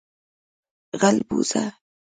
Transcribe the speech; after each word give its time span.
🐜 0.91 0.91
غلبوزه 1.01 1.63